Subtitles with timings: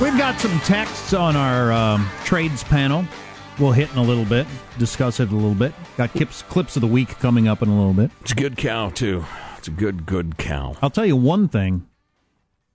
[0.00, 3.04] We've got some texts on our um, trades panel.
[3.58, 4.46] We'll hit in a little bit,
[4.78, 5.74] discuss it a little bit.
[5.96, 8.12] Got clips, clips of the week coming up in a little bit.
[8.20, 9.24] It's a good cow, too.
[9.56, 10.76] It's a good, good cow.
[10.80, 11.88] I'll tell you one thing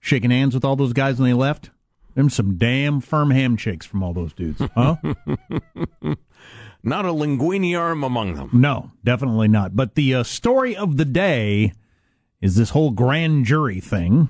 [0.00, 1.70] shaking hands with all those guys when they left,
[2.14, 4.60] them some damn firm handshakes from all those dudes.
[4.74, 4.96] Huh?
[6.82, 8.50] not a linguini arm among them.
[8.52, 9.74] No, definitely not.
[9.74, 11.72] But the uh, story of the day
[12.42, 14.28] is this whole grand jury thing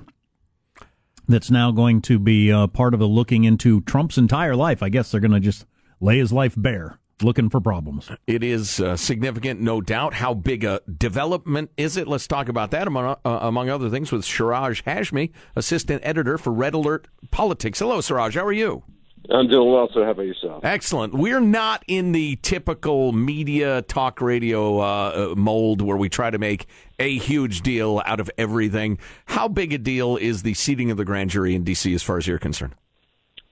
[1.27, 4.83] that's now going to be uh, part of a looking into Trump's entire life.
[4.83, 5.65] I guess they're going to just
[5.99, 8.09] lay his life bare looking for problems.
[8.27, 10.15] It is uh, significant, no doubt.
[10.15, 12.07] How big a development is it?
[12.07, 16.51] Let's talk about that, among, uh, among other things, with Siraj Hashmi, assistant editor for
[16.51, 17.79] Red Alert Politics.
[17.79, 18.35] Hello, Siraj.
[18.35, 18.83] How are you?
[19.29, 20.05] I'm doing well, sir.
[20.05, 20.63] How about yourself?
[20.63, 21.13] Excellent.
[21.13, 26.37] We're not in the typical media talk radio uh, uh mold where we try to
[26.37, 26.67] make
[26.99, 28.97] a huge deal out of everything.
[29.25, 31.93] How big a deal is the seating of the grand jury in D.C.
[31.93, 32.75] as far as you're concerned?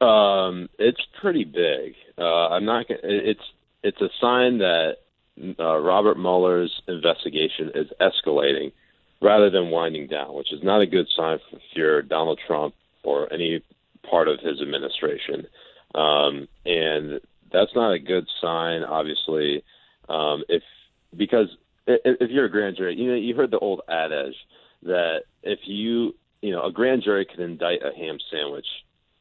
[0.01, 1.95] Um, it's pretty big.
[2.17, 2.85] Uh, I'm not.
[2.89, 3.43] It's
[3.83, 4.97] it's a sign that
[5.59, 8.71] uh, Robert Mueller's investigation is escalating
[9.21, 11.39] rather than winding down, which is not a good sign
[11.73, 13.63] for, Donald Trump or any
[14.09, 15.47] part of his administration.
[15.95, 17.19] Um, and
[17.51, 19.63] that's not a good sign, obviously,
[20.09, 20.63] um, if
[21.15, 21.55] because
[21.85, 24.35] if, if you're a grand jury, you know, you heard the old adage
[24.83, 28.65] that if you, you know, a grand jury can indict a ham sandwich,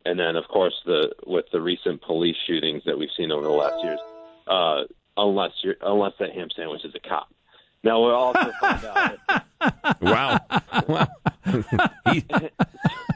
[0.04, 3.50] and then of course the with the recent police shootings that we've seen over the
[3.50, 4.00] last years,
[4.46, 4.82] uh,
[5.16, 7.28] unless you're unless that ham sandwich is a cop.
[7.84, 10.00] Now we'll also find out.
[10.00, 10.40] wow.
[10.88, 11.08] wow.
[12.12, 12.24] he,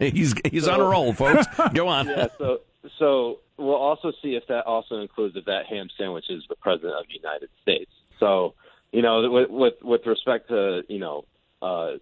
[0.00, 1.46] he's he's on a roll, folks.
[1.72, 2.08] Go on.
[2.08, 2.28] Yeah.
[2.38, 2.60] So
[2.98, 6.94] so we'll also see if that also includes if that ham sandwich is the president
[6.94, 7.90] of the United States.
[8.20, 8.54] So
[8.92, 11.24] you know, with with, with respect to you know
[11.62, 11.92] uh,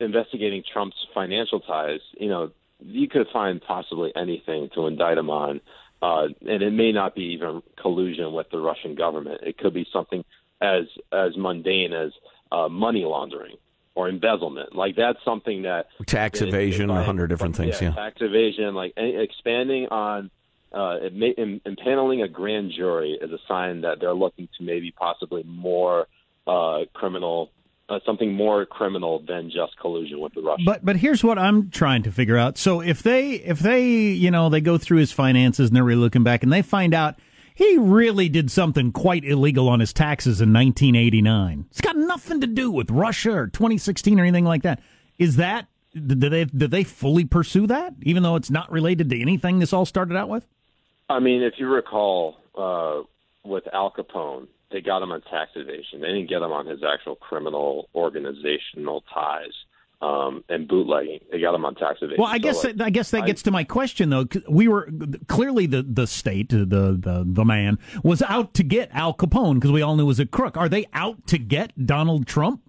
[0.00, 5.60] investigating Trump's financial ties, you know, you could find possibly anything to indict him on.
[6.00, 9.40] Uh, and it may not be even collusion with the Russian government.
[9.42, 10.24] It could be something
[10.60, 12.12] as as mundane as
[12.52, 13.56] uh, money laundering
[13.94, 14.76] or embezzlement.
[14.76, 17.82] Like that's something that tax evasion, a hundred different things.
[17.82, 20.30] Yeah, yeah, tax evasion, like expanding on
[20.72, 26.06] uh, impaneling a grand jury is a sign that they're looking to maybe possibly more
[26.46, 27.50] uh, criminal.
[27.90, 30.66] Uh, something more criminal than just collusion with the Russians.
[30.66, 32.58] But but here's what I'm trying to figure out.
[32.58, 36.02] So if they if they you know they go through his finances and they're really
[36.02, 37.14] looking back and they find out
[37.54, 41.64] he really did something quite illegal on his taxes in 1989.
[41.70, 44.80] It's got nothing to do with Russia or 2016 or anything like that.
[45.18, 49.20] Is that did they did they fully pursue that, even though it's not related to
[49.20, 50.46] anything this all started out with?
[51.08, 53.02] I mean, if you recall, uh,
[53.44, 56.00] with Al Capone, they got him on tax evasion.
[56.00, 59.52] They didn't get him on his actual criminal organizational ties
[60.00, 61.20] um, and bootlegging.
[61.32, 62.22] They got him on tax evasion.
[62.22, 64.26] Well, I guess so, like, I guess that gets to my question though.
[64.48, 64.88] We were
[65.26, 69.72] clearly the the state, the the the man was out to get Al Capone because
[69.72, 70.56] we all knew he was a crook.
[70.56, 72.62] Are they out to get Donald Trump?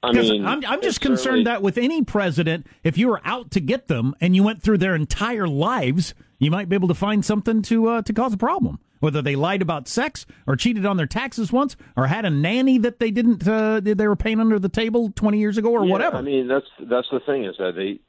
[0.00, 3.60] I mean, I'm, I'm just concerned that with any president, if you were out to
[3.60, 7.24] get them and you went through their entire lives, you might be able to find
[7.24, 10.96] something to uh, to cause a problem whether they lied about sex or cheated on
[10.96, 14.58] their taxes once or had a nanny that they didn't uh, they were paying under
[14.58, 16.16] the table 20 years ago or yeah, whatever.
[16.16, 18.00] I mean, that's that's the thing is that they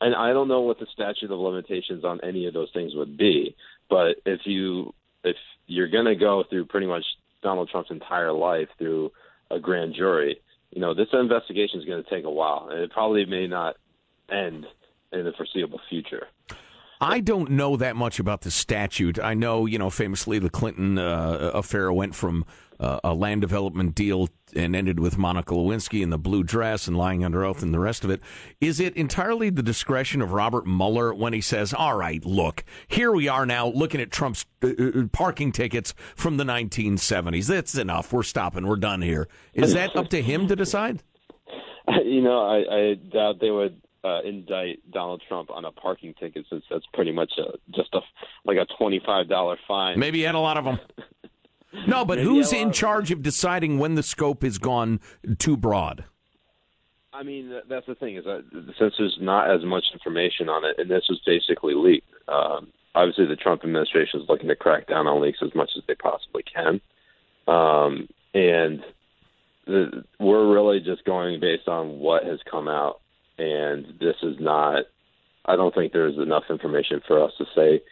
[0.00, 3.16] and I don't know what the statute of limitations on any of those things would
[3.16, 3.56] be,
[3.88, 4.94] but if you
[5.24, 5.36] if
[5.66, 7.04] you're going to go through pretty much
[7.42, 9.12] Donald Trump's entire life through
[9.50, 12.90] a grand jury, you know, this investigation is going to take a while and it
[12.90, 13.76] probably may not
[14.30, 14.66] end
[15.12, 16.26] in the foreseeable future.
[17.00, 19.18] I don't know that much about the statute.
[19.18, 22.44] I know, you know, famously the Clinton uh, affair went from
[22.78, 26.96] uh, a land development deal and ended with Monica Lewinsky in the blue dress and
[26.96, 28.20] lying under oath and the rest of it.
[28.60, 33.12] Is it entirely the discretion of Robert Mueller when he says, all right, look, here
[33.12, 37.46] we are now looking at Trump's uh, uh parking tickets from the 1970s.
[37.46, 38.12] That's enough.
[38.12, 38.66] We're stopping.
[38.66, 39.26] We're done here.
[39.54, 41.02] Is that up to him to decide?
[42.04, 46.46] You know, I, I doubt they would uh, indict Donald Trump on a parking ticket
[46.48, 48.00] since that's pretty much a, just a
[48.44, 49.98] like a twenty five dollar fine.
[49.98, 50.78] Maybe he had a lot of them.
[51.86, 55.00] No, but Maybe who's in charge of deciding when the scope has gone
[55.38, 56.04] too broad?
[57.12, 58.44] I mean, that's the thing is that
[58.78, 62.08] since there's not as much information on it, and this was basically leaked.
[62.28, 65.82] Um, obviously, the Trump administration is looking to crack down on leaks as much as
[65.86, 66.80] they possibly can,
[67.46, 68.82] um, and
[69.66, 73.00] the, we're really just going based on what has come out
[73.40, 74.84] and this is not.
[75.46, 77.82] I don't think there's enough information for us to say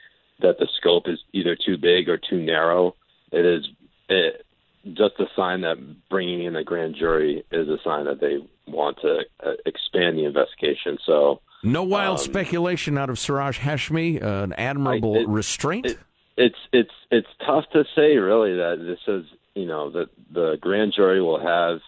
[0.40, 2.94] that the scope is either too big or too narrow.
[3.32, 3.66] It is
[4.08, 4.44] it,
[4.84, 5.76] just a sign that
[6.10, 8.38] bringing in a grand jury is a sign that they
[8.70, 10.98] want to uh, expand the investigation.
[11.04, 15.86] So no wild um, speculation out of Siraj Hashmi, uh, an admirable I, it, restraint.
[15.86, 15.98] It,
[16.36, 19.24] it's it's it's tough to say really that this is
[19.54, 21.80] you know that the grand jury will have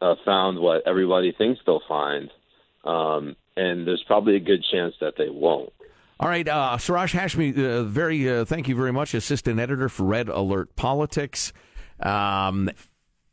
[0.00, 2.30] uh, found what everybody thinks they'll find,
[2.84, 5.72] um, and there's probably a good chance that they won't.
[6.20, 10.04] All right, uh, Siraj Hashmi, uh, very uh, thank you very much, assistant editor for
[10.04, 11.52] Red Alert Politics.
[11.98, 12.70] Um,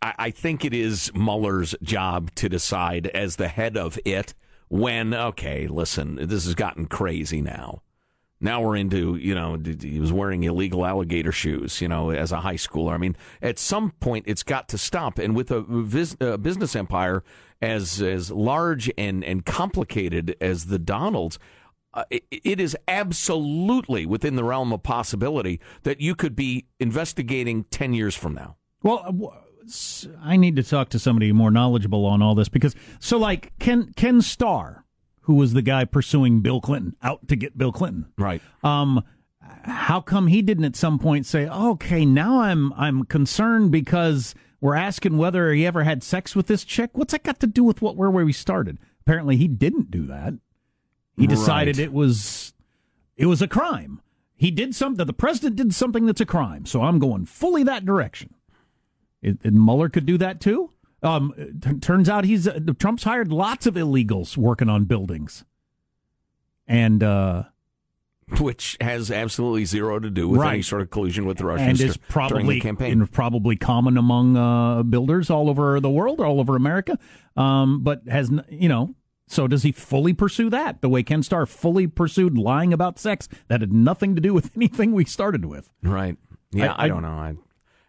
[0.02, 4.34] I, I, think it is Mueller's job to decide as the head of it
[4.70, 5.14] when.
[5.14, 7.82] Okay, listen, this has gotten crazy now.
[8.42, 12.40] Now we're into, you know, he was wearing illegal alligator shoes, you know, as a
[12.40, 12.94] high schooler.
[12.94, 15.20] I mean, at some point, it's got to stop.
[15.20, 17.24] And with a, vis- a business empire
[17.62, 21.40] as as large and and complicated as the Donalds.
[21.92, 27.64] Uh, it, it is absolutely within the realm of possibility that you could be investigating
[27.72, 28.56] 10 years from now.
[28.84, 29.04] Well,
[29.34, 29.40] uh,
[30.22, 33.92] I need to talk to somebody more knowledgeable on all this because, so like Ken,
[33.96, 34.86] Ken Starr,
[35.30, 38.08] who was the guy pursuing Bill Clinton, out to get Bill Clinton.
[38.18, 38.42] Right.
[38.64, 39.04] Um,
[39.62, 44.74] how come he didn't at some point say, okay, now I'm, I'm concerned because we're
[44.74, 46.90] asking whether he ever had sex with this chick.
[46.94, 48.80] What's that got to do with what where where we started?
[49.02, 50.34] Apparently, he didn't do that.
[51.16, 51.86] He decided right.
[51.86, 52.54] it was
[53.16, 54.02] it was a crime.
[54.36, 55.06] He did something.
[55.06, 56.66] The president did something that's a crime.
[56.66, 58.34] So I'm going fully that direction.
[59.22, 60.72] It, and Mueller could do that too.
[61.02, 65.46] Um, t- turns out he's uh, Trump's hired lots of illegals working on buildings,
[66.68, 67.44] and uh,
[68.40, 70.54] which has absolutely zero to do with right.
[70.56, 73.06] any sort of collusion with the Russians and is probably campaign.
[73.08, 76.98] probably common among uh, builders all over the world, all over America.
[77.36, 78.96] Um, but has you know,
[79.28, 83.30] so does he fully pursue that the way Ken Starr fully pursued lying about sex
[83.48, 85.70] that had nothing to do with anything we started with?
[85.82, 86.18] Right.
[86.52, 87.10] Yeah, I, I, I don't know.
[87.10, 87.36] I,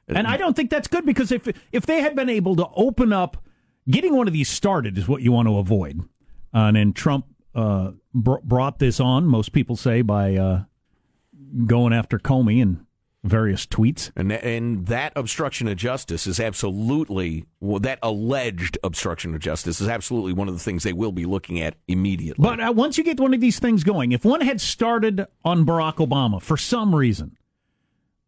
[0.09, 3.13] and I don't think that's good because if if they had been able to open
[3.13, 3.43] up,
[3.89, 6.01] getting one of these started is what you want to avoid.
[6.53, 9.27] Uh, and then Trump uh, br- brought this on.
[9.27, 10.65] Most people say by uh,
[11.67, 12.85] going after Comey and
[13.23, 14.11] various tweets.
[14.17, 19.89] And and that obstruction of justice is absolutely well, that alleged obstruction of justice is
[19.89, 22.43] absolutely one of the things they will be looking at immediately.
[22.43, 25.67] But uh, once you get one of these things going, if one had started on
[25.67, 27.37] Barack Obama for some reason,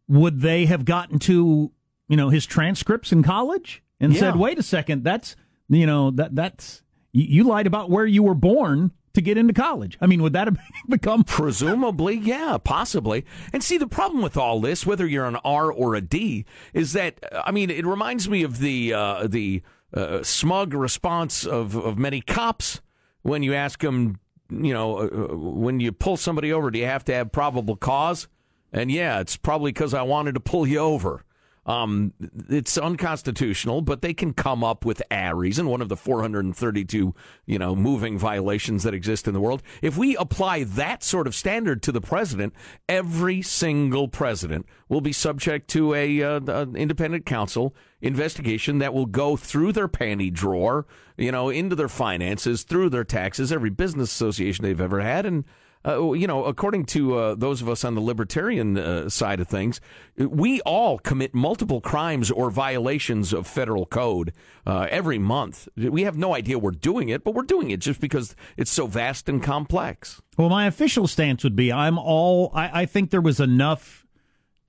[0.07, 1.71] would they have gotten to
[2.07, 4.19] you know his transcripts in college and yeah.
[4.19, 5.35] said, "Wait a second, that's
[5.69, 9.53] you know that that's you, you lied about where you were born." to get into
[9.53, 9.95] college.
[10.01, 10.57] I mean, would that have
[10.89, 12.15] become presumably?
[12.15, 13.25] Yeah, possibly.
[13.53, 16.93] And see, the problem with all this, whether you're an R or a D, is
[16.93, 19.61] that I mean, it reminds me of the uh, the
[19.93, 22.81] uh, smug response of of many cops
[23.21, 26.85] when you ask them, you know, uh, uh when you pull somebody over, do you
[26.85, 28.27] have to have probable cause?
[28.73, 31.23] And yeah, it's probably because I wanted to pull you over.
[31.65, 32.11] Um,
[32.49, 35.69] it's unconstitutional, but they can come up with a reason.
[35.69, 37.15] One of the 432,
[37.45, 39.63] you know, moving violations that exist in the world.
[39.81, 42.53] If we apply that sort of standard to the president,
[42.89, 49.37] every single president will be subject to a uh, independent counsel investigation that will go
[49.37, 50.85] through their panty drawer,
[51.17, 55.45] you know, into their finances, through their taxes, every business association they've ever had, and
[55.85, 59.47] uh, you know, according to uh, those of us on the libertarian uh, side of
[59.47, 59.81] things,
[60.17, 64.33] we all commit multiple crimes or violations of federal code
[64.65, 65.67] uh, every month.
[65.75, 68.87] We have no idea we're doing it, but we're doing it just because it's so
[68.87, 70.21] vast and complex.
[70.37, 74.05] Well, my official stance would be I'm all, I, I think there was enough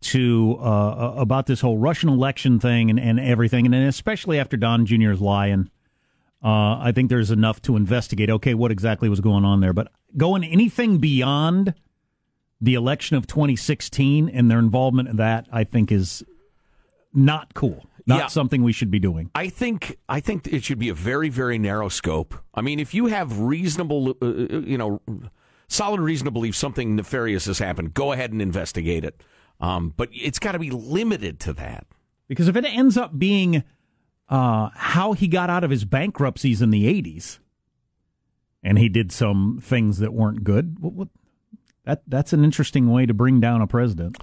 [0.00, 4.84] to uh, about this whole Russian election thing and, and everything, and especially after Don
[4.84, 5.70] Jr.'s lying.
[6.44, 8.28] Uh, I think there's enough to investigate.
[8.28, 9.72] Okay, what exactly was going on there?
[9.72, 11.74] But going anything beyond
[12.60, 16.22] the election of 2016 and their involvement in that, I think, is
[17.12, 17.86] not cool.
[18.06, 18.26] Not Yeah.
[18.26, 19.30] something we should be doing.
[19.34, 22.34] I think I think it should be a very very narrow scope.
[22.54, 25.00] I mean, if you have reasonable, uh, uh, you know,
[25.68, 29.22] solid reason to believe something nefarious has happened, go ahead and investigate it.
[29.60, 31.86] Um, but it's got to be limited to that.
[32.28, 33.64] Because if it ends up being
[34.28, 37.38] uh, how he got out of his bankruptcies in the 80s,
[38.62, 41.08] and he did some things that weren't good, what, what,
[41.84, 44.16] that that's an interesting way to bring down a president.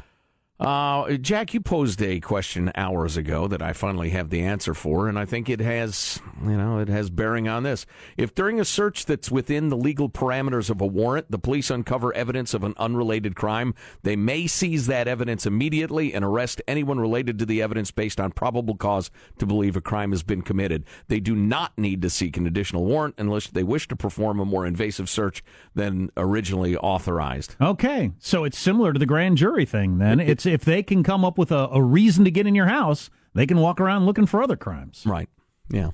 [0.61, 5.09] Uh, Jack, you posed a question hours ago that I finally have the answer for,
[5.09, 7.87] and I think it has, you know, it has bearing on this.
[8.15, 12.13] If during a search that's within the legal parameters of a warrant, the police uncover
[12.13, 17.39] evidence of an unrelated crime, they may seize that evidence immediately and arrest anyone related
[17.39, 20.85] to the evidence based on probable cause to believe a crime has been committed.
[21.07, 24.45] They do not need to seek an additional warrant unless they wish to perform a
[24.45, 27.55] more invasive search than originally authorized.
[27.59, 29.97] Okay, so it's similar to the grand jury thing.
[29.97, 32.67] Then it's if they can come up with a, a reason to get in your
[32.67, 35.03] house, they can walk around looking for other crimes.
[35.05, 35.29] Right.
[35.69, 35.91] Yeah.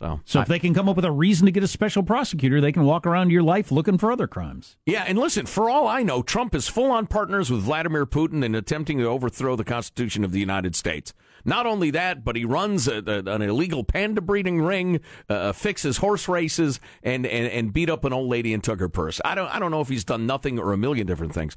[0.00, 2.02] So, So I- if they can come up with a reason to get a special
[2.02, 4.76] prosecutor, they can walk around your life looking for other crimes.
[4.86, 8.44] Yeah, and listen, for all I know, Trump is full on partners with Vladimir Putin
[8.44, 11.12] in attempting to overthrow the Constitution of the United States.
[11.44, 15.96] Not only that, but he runs a, a- an illegal panda breeding ring, uh, fixes
[15.98, 19.20] horse races, and, and, and beat up an old lady and took her purse.
[19.24, 21.56] I don't I don't know if he's done nothing or a million different things,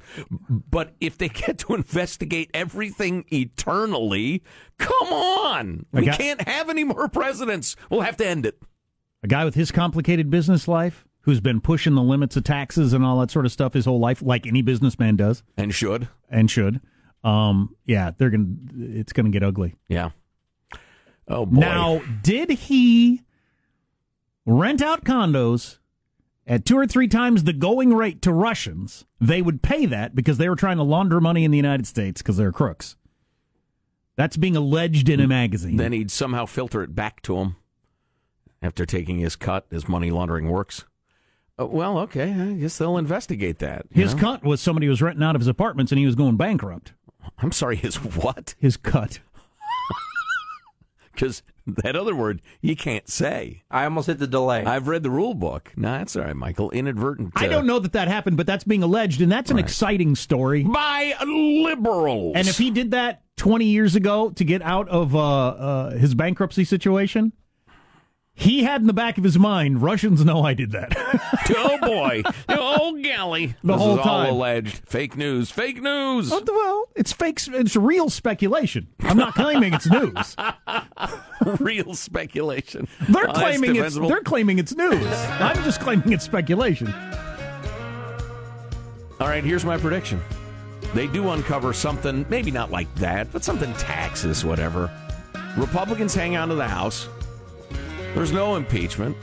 [0.50, 4.42] but if they get to investigate everything eternally,
[4.78, 7.76] come on, we got- can't have any more presidents.
[7.90, 8.60] We'll have to end it.
[9.22, 13.04] A guy with his complicated business life who's been pushing the limits of taxes and
[13.04, 16.50] all that sort of stuff his whole life, like any businessman does And should, and
[16.50, 16.80] should.
[17.22, 18.46] Um, yeah, they're gonna.
[18.76, 19.76] It's gonna get ugly.
[19.88, 20.10] yeah.
[21.28, 21.60] Oh boy.
[21.60, 23.22] Now, did he
[24.44, 25.78] rent out condos
[26.48, 29.04] at two or three times the going rate to Russians?
[29.20, 32.20] They would pay that because they were trying to launder money in the United States
[32.22, 32.96] because they're crooks.
[34.16, 35.76] That's being alleged in a magazine.
[35.76, 37.54] then he'd somehow filter it back to him
[38.62, 40.84] after taking his cut as money laundering works.
[41.58, 43.86] Uh, well, okay, I guess they'll investigate that.
[43.90, 44.20] his know?
[44.20, 46.92] cut was somebody was renting out of his apartments and he was going bankrupt.
[47.38, 48.54] I'm sorry, his what?
[48.58, 49.20] His cut.
[51.12, 53.62] Because that other word you can't say.
[53.70, 54.64] I almost hit the delay.
[54.64, 55.70] I've read the rule book.
[55.76, 56.70] No, that's all right, Michael.
[56.70, 57.32] Inadvertent.
[57.36, 60.16] I uh, don't know that that happened, but that's being alleged, and that's an exciting
[60.16, 60.64] story.
[60.64, 62.32] By liberals.
[62.34, 66.14] And if he did that 20 years ago to get out of uh, uh, his
[66.14, 67.32] bankruptcy situation,
[68.42, 70.92] he had in the back of his mind, Russians know I did that.
[71.56, 74.78] oh boy, oh golly, The this whole is all alleged.
[74.86, 75.50] Fake news.
[75.50, 76.30] Fake news.
[76.32, 77.40] Oh, well, it's fake.
[77.48, 78.88] It's real speculation.
[79.00, 80.36] I'm not claiming it's news.
[81.60, 82.86] Real speculation.
[83.08, 85.06] They're Oh, claiming it's they're claiming it's news.
[85.06, 86.92] I'm just claiming it's speculation.
[89.20, 90.20] All right, here's my prediction.
[90.94, 94.90] They do uncover something, maybe not like that, but something taxes, whatever.
[95.56, 97.08] Republicans hang on to the House.
[98.14, 99.16] There's no impeachment.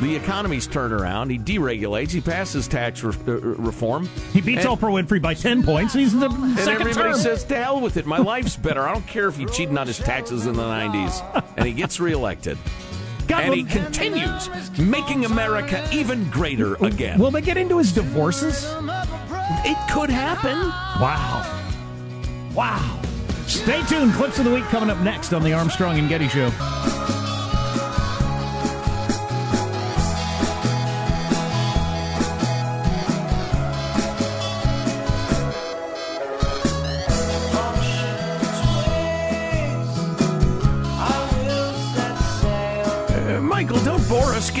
[0.00, 1.30] The economy's turned around.
[1.30, 2.10] He deregulates.
[2.12, 4.08] He passes tax re- uh, reform.
[4.32, 5.92] He beats And- Oprah Winfrey by 10 points.
[5.92, 7.18] He's in the And second everybody term.
[7.18, 8.06] says, to hell with it.
[8.06, 8.86] My life's better.
[8.88, 11.42] I don't care if he cheated on his taxes in the 90s.
[11.56, 12.56] And he gets reelected.
[13.26, 14.48] God, And he continues
[14.78, 17.18] making America even greater again.
[17.18, 18.64] will they get into his divorces?
[19.64, 20.56] it could happen.
[21.00, 21.44] Wow.
[22.54, 23.00] Wow.
[23.48, 24.12] Stay tuned.
[24.14, 26.50] Clips of the week coming up next on the Armstrong and Getty Show.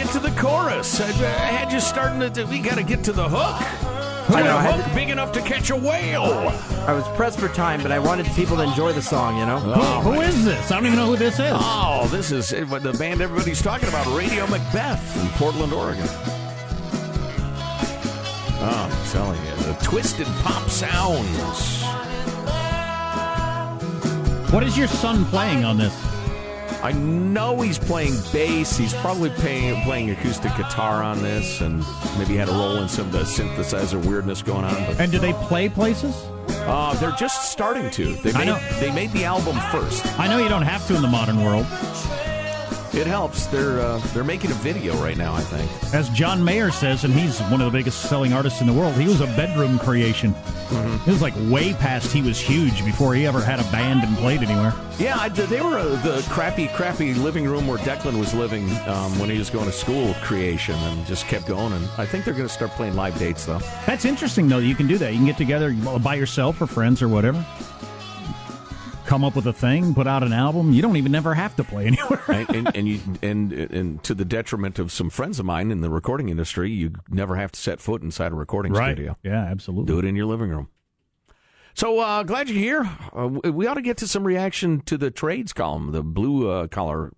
[0.08, 1.02] Get to the chorus.
[1.02, 1.10] I, I
[1.52, 2.44] had you starting to.
[2.46, 3.60] We got to get to the hook.
[4.34, 6.22] I know, a I had hook big enough to catch a whale.
[6.86, 9.58] I was pressed for time, but I wanted people to enjoy the song, you know?
[9.58, 10.70] Who- who is this?
[10.70, 11.52] I don't even know who this is.
[11.52, 16.06] Oh, this is uh, the band everybody's talking about, Radio Macbeth in Portland, Oregon.
[18.60, 21.82] Oh, I'm telling you, the twisted pop sounds.
[24.54, 25.94] What is your son playing on this?
[26.88, 28.78] I know he's playing bass.
[28.78, 31.84] He's probably playing, playing acoustic guitar on this, and
[32.18, 34.72] maybe had a role in some of the synthesizer weirdness going on.
[34.86, 36.16] But And do they play places?
[36.66, 38.14] uh, they're just starting to.
[38.22, 38.58] They I made, know.
[38.80, 40.06] they made the album first.
[40.18, 41.66] I know you don't have to in the modern world.
[42.98, 43.46] It helps.
[43.46, 45.32] They're uh, they're making a video right now.
[45.32, 45.94] I think.
[45.94, 48.94] As John Mayer says, and he's one of the biggest selling artists in the world.
[48.94, 50.32] He was a bedroom creation.
[50.32, 51.08] Mm-hmm.
[51.08, 54.16] It was like way past he was huge before he ever had a band and
[54.16, 54.74] played anywhere.
[54.98, 59.16] Yeah, I, they were uh, the crappy, crappy living room where Declan was living um,
[59.20, 60.14] when he was going to school.
[60.14, 61.72] Creation and just kept going.
[61.72, 63.60] And I think they're going to start playing live dates though.
[63.86, 64.58] That's interesting though.
[64.58, 65.12] You can do that.
[65.12, 67.46] You can get together by yourself or friends or whatever.
[69.08, 70.70] Come up with a thing, put out an album.
[70.70, 72.22] You don't even never have to play anywhere.
[72.28, 75.80] and, and, and you and and to the detriment of some friends of mine in
[75.80, 78.94] the recording industry, you never have to set foot inside a recording right?
[78.94, 79.16] studio.
[79.22, 79.90] Yeah, absolutely.
[79.90, 80.68] Do it in your living room.
[81.72, 82.90] So uh, glad you're here.
[83.16, 86.66] Uh, we ought to get to some reaction to the trades column, the blue uh,
[86.66, 87.14] collar,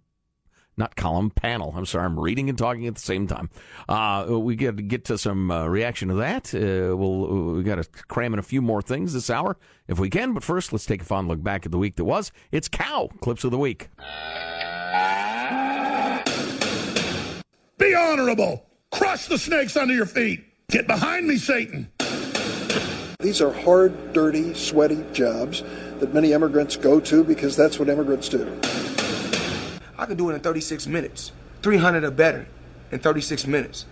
[0.77, 1.75] not column panel.
[1.77, 3.50] I'm sorry, I'm reading and talking at the same time.
[3.89, 6.55] Uh, we get to get to some uh, reaction to that.
[6.55, 9.57] Uh, we'll we got to cram in a few more things this hour
[9.89, 10.33] if we can.
[10.33, 12.33] But first, let's take a fond look back at the week that was.
[12.50, 13.89] It's cow clips of the week.
[17.79, 18.67] Be honorable.
[18.91, 20.45] Crush the snakes under your feet.
[20.71, 21.91] Get behind me, Satan.
[23.21, 25.62] These are hard, dirty, sweaty jobs
[25.99, 28.45] that many immigrants go to because that's what immigrants do.
[30.00, 31.30] I could do it in 36 minutes.
[31.61, 32.47] 300 or better
[32.90, 33.85] in 36 minutes.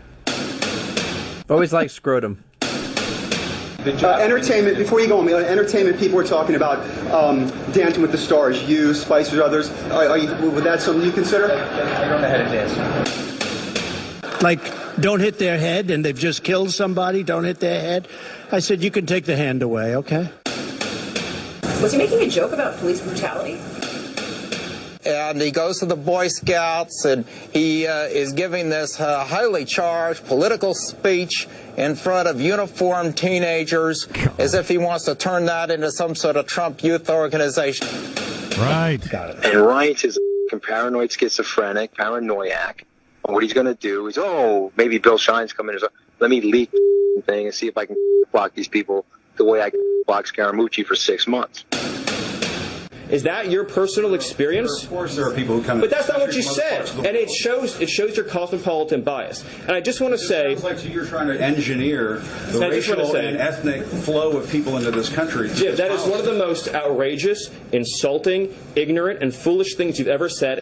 [1.51, 2.43] Always like scrotum.
[2.63, 6.79] Uh, entertainment, before you go on, entertainment people were talking about
[7.13, 9.71] um, Dancing with the Stars, you, Spice Brothers.
[9.91, 11.53] Are, are you, would that something you consider?
[11.53, 14.43] I don't know how to dance.
[14.43, 14.61] like
[15.01, 18.09] don't hit their head and they've just killed somebody, don't hit their head.
[18.51, 20.31] I said, you can take the hand away, okay?
[21.83, 23.61] Was he making a joke about police brutality?
[25.09, 29.65] And he goes to the Boy Scouts and he uh, is giving this uh, highly
[29.65, 31.49] charged political speech
[31.79, 34.07] in front of uniformed teenagers
[34.39, 37.89] as if he wants to turn that into some sort of Trump youth organization.
[38.59, 38.99] Right.
[39.11, 39.45] Got it.
[39.47, 40.19] And Reince is
[40.53, 42.85] a paranoid schizophrenic, paranoiac.
[43.25, 45.79] And what he's going to do is, oh, maybe Bill Shine's coming.
[45.79, 45.89] So
[46.21, 46.71] let me leak
[47.23, 47.97] thing and see if I can
[48.31, 49.05] block these people
[49.37, 49.71] the way I
[50.07, 51.65] block Scaramucci for six months.
[53.11, 54.83] Is that your personal experience?
[54.83, 55.81] Of course, there are people who come.
[55.81, 59.45] But that's not what you said, and it shows it shows your cosmopolitan bias.
[59.63, 62.19] And I just want to say, it sounds like you're trying to engineer
[62.51, 65.51] the I racial say- and ethnic flow of people into this country.
[65.55, 70.29] Jim, that is one of the most outrageous, insulting, ignorant, and foolish things you've ever
[70.29, 70.61] said.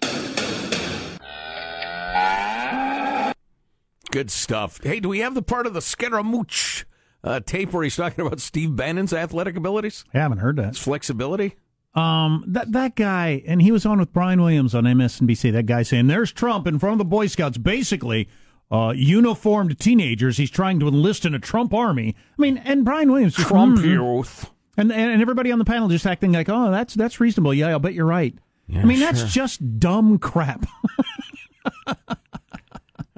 [4.13, 4.81] Good stuff.
[4.83, 6.85] Hey, do we have the part of the Scaramucci
[7.25, 10.69] uh, tape where he's talking about Steve Bannon's athletic abilities, I haven't heard that.
[10.69, 11.57] his flexibility?
[11.97, 15.51] Um, that that guy, and he was on with Brian Williams on MSNBC.
[15.53, 18.29] That guy saying, "There's Trump in front of the Boy Scouts, basically
[18.71, 20.37] uh, uniformed teenagers.
[20.37, 23.79] He's trying to enlist in a Trump army." I mean, and Brian Williams, just, Trump
[23.79, 24.51] "Mm." youth.
[24.77, 27.55] and and everybody on the panel just acting like, "Oh, that's that's reasonable.
[27.55, 28.35] Yeah, I'll bet you're right."
[28.75, 30.67] I mean, that's just dumb crap.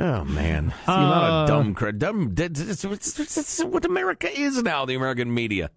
[0.01, 1.97] Oh man, the amount of dumb crap.
[1.97, 2.33] Dumb.
[2.39, 4.85] It's, it's, it's, it's what America is now.
[4.85, 5.71] The American media,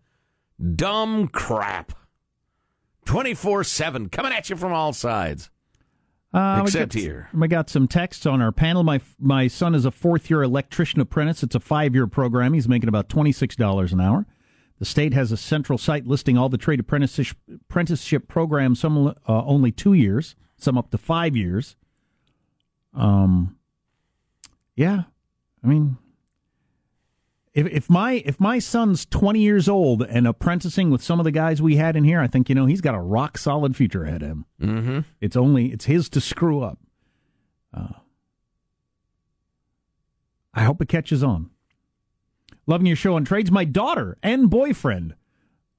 [0.75, 1.91] dumb crap.
[3.05, 5.49] Twenty four seven, coming at you from all sides.
[6.33, 7.29] Uh, we Except got- here.
[7.33, 8.83] We got some texts on our panel.
[8.83, 11.43] My my son is a fourth year electrician apprentice.
[11.43, 12.53] It's a five year program.
[12.53, 14.25] He's making about twenty six dollars an hour.
[14.79, 18.79] The state has a central site listing all the trade apprenticeship apprenticeship programs.
[18.79, 21.75] Some uh, only two years, some up to five years.
[22.93, 23.57] Um,
[24.75, 25.03] yeah,
[25.63, 25.97] I mean,
[27.53, 31.31] if if my if my son's twenty years old and apprenticing with some of the
[31.31, 34.03] guys we had in here, I think you know he's got a rock solid future
[34.03, 34.45] ahead of him.
[34.61, 34.99] Mm-hmm.
[35.19, 36.79] It's only it's his to screw up.
[37.73, 37.93] Uh,
[40.53, 41.49] I hope it catches on.
[42.67, 43.51] Loving your show on trades.
[43.51, 45.15] My daughter and boyfriend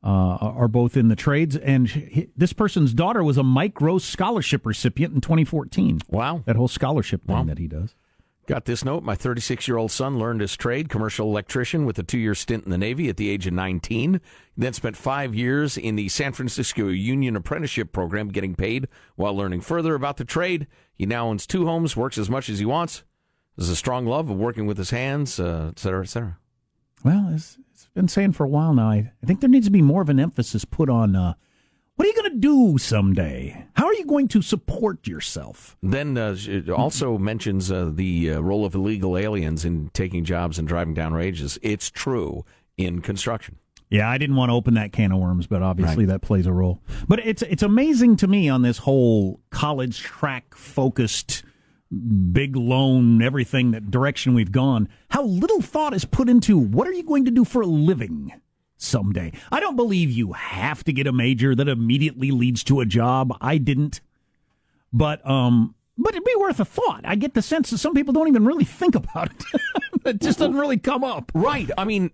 [0.02, 4.04] uh, are both in the trades, and he, this person's daughter was a Mike Rowe's
[4.04, 6.00] scholarship recipient in 2014.
[6.08, 7.94] Wow, that whole scholarship thing that he does.
[8.46, 9.04] Got this note.
[9.04, 12.64] My 36 year old son learned his trade, commercial electrician, with a two year stint
[12.64, 14.20] in the Navy at the age of 19.
[14.56, 19.60] Then spent five years in the San Francisco Union Apprenticeship Program, getting paid while learning
[19.60, 20.66] further about the trade.
[20.92, 23.04] He now owns two homes, works as much as he wants.
[23.56, 26.38] There's a strong love of working with his hands, uh, et cetera, et cetera.
[27.04, 28.90] Well, it's, it's been saying for a while now.
[28.90, 31.34] I, I think there needs to be more of an emphasis put on uh,
[32.02, 33.64] what are you going to do someday?
[33.76, 35.76] How are you going to support yourself?
[35.84, 40.58] Then uh, it also mentions uh, the uh, role of illegal aliens in taking jobs
[40.58, 41.60] and driving down wages.
[41.62, 42.44] It's true
[42.76, 43.58] in construction.
[43.88, 46.14] Yeah, I didn't want to open that can of worms, but obviously Right.
[46.14, 46.82] that plays a role.
[47.06, 51.44] But it's it's amazing to me on this whole college track focused
[52.32, 56.92] big loan everything that direction we've gone how little thought is put into what are
[56.94, 58.32] you going to do for a living
[58.82, 62.86] someday i don't believe you have to get a major that immediately leads to a
[62.86, 64.00] job i didn't
[64.92, 67.02] but um But it'd be worth a thought.
[67.04, 69.44] I get the sense that some people don't even really think about it.
[70.06, 71.30] it just doesn't really come up.
[71.34, 71.70] Right.
[71.76, 72.10] I mean,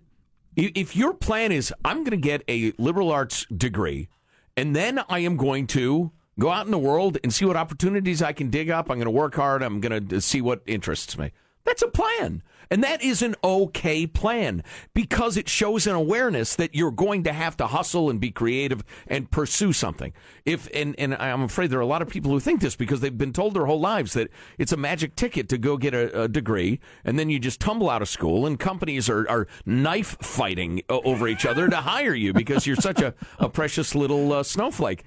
[0.55, 4.09] if your plan is, I'm going to get a liberal arts degree,
[4.57, 8.21] and then I am going to go out in the world and see what opportunities
[8.21, 8.89] I can dig up.
[8.91, 9.63] I'm going to work hard.
[9.63, 11.31] I'm going to see what interests me.
[11.65, 12.41] That's a plan.
[12.71, 17.33] And that is an okay plan because it shows an awareness that you're going to
[17.33, 20.13] have to hustle and be creative and pursue something.
[20.45, 23.01] If and, and I'm afraid there are a lot of people who think this because
[23.01, 26.23] they've been told their whole lives that it's a magic ticket to go get a,
[26.23, 30.15] a degree and then you just tumble out of school and companies are, are knife
[30.21, 34.43] fighting over each other to hire you because you're such a, a precious little uh,
[34.43, 35.03] snowflake.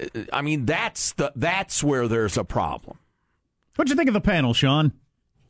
[0.00, 2.98] Uh, I mean that's the that's where there's a problem.
[3.76, 4.92] What'd you think of the panel, Sean?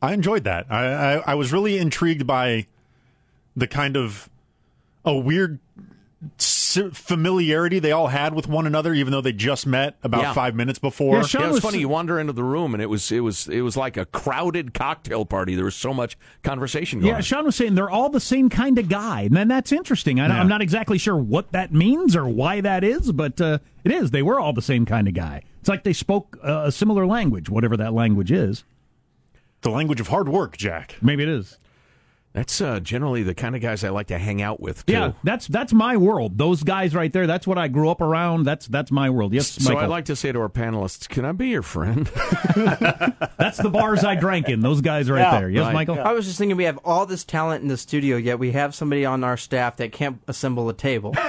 [0.03, 0.67] I enjoyed that.
[0.69, 2.67] I, I, I was really intrigued by
[3.55, 4.29] the kind of
[5.05, 5.59] a weird
[6.91, 10.33] familiarity they all had with one another, even though they just met about Yeah.
[10.33, 11.17] five minutes before.
[11.17, 11.79] Yeah, it was funny.
[11.79, 14.73] You wander into the room, and it was it was it was like a crowded
[14.73, 15.55] cocktail party.
[15.55, 17.13] There was so much conversation going.
[17.13, 20.19] Yeah, Sean was saying they're all the same kind of guy, and then that's interesting.
[20.19, 20.39] I, Yeah.
[20.39, 24.11] I'm not exactly sure what that means or why that is, but uh, it is.
[24.11, 25.41] They were all the same kind of guy.
[25.59, 28.63] It's like they spoke uh, a similar language, whatever that language is.
[29.63, 30.95] The language of hard work, Jack.
[31.01, 31.57] Maybe it is.
[32.33, 34.87] That's uh, generally the kind of guys I like to hang out with.
[34.87, 34.93] Too.
[34.93, 36.39] Yeah, that's that's my world.
[36.39, 37.27] Those guys right there.
[37.27, 38.43] That's what I grew up around.
[38.43, 39.33] That's that's my world.
[39.33, 39.83] Yes, So Michael.
[39.83, 42.07] I like to say to our panelists, "Can I be your friend?"
[43.37, 44.61] that's the bars I drank in.
[44.61, 45.47] Those guys right there.
[45.47, 45.99] Yes, Michael.
[45.99, 48.73] I was just thinking we have all this talent in the studio, yet we have
[48.73, 51.13] somebody on our staff that can't assemble a table.